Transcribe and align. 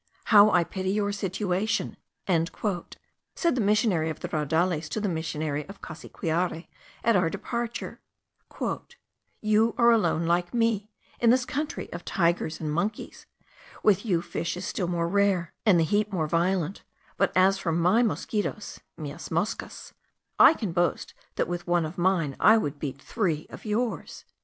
"How 0.33 0.49
I 0.49 0.63
pity 0.63 0.89
your 0.89 1.11
situation!" 1.11 1.95
said 2.27 3.53
the 3.53 3.61
missionary 3.61 4.09
of 4.09 4.21
the 4.21 4.29
Raudales 4.29 4.89
to 4.89 4.99
the 4.99 5.07
missionary 5.07 5.63
of 5.69 5.83
Cassiquiare, 5.83 6.67
at 7.03 7.15
our 7.15 7.29
departure; 7.29 8.01
"you 9.41 9.75
are 9.77 9.91
alone, 9.91 10.25
like 10.25 10.55
me, 10.55 10.89
in 11.19 11.29
this 11.29 11.45
country 11.45 11.87
of 11.93 12.03
tigers 12.03 12.59
and 12.59 12.73
monkeys; 12.73 13.27
with 13.83 14.03
you 14.03 14.23
fish 14.23 14.57
is 14.57 14.65
still 14.65 14.87
more 14.87 15.07
rare, 15.07 15.53
and 15.67 15.79
the 15.79 15.83
heat 15.83 16.11
more 16.11 16.25
violent; 16.27 16.81
but 17.17 17.31
as 17.37 17.59
for 17.59 17.71
my 17.71 18.01
mosquitos 18.01 18.79
(mias 18.97 19.29
moscas) 19.29 19.93
I 20.39 20.55
can 20.55 20.71
boast 20.71 21.13
that 21.35 21.47
with 21.47 21.67
one 21.67 21.85
of 21.85 21.99
mine 21.99 22.35
I 22.39 22.57
would 22.57 22.79
beat 22.79 22.99
three 22.99 23.45
of 23.51 23.65
yours." 23.65 24.25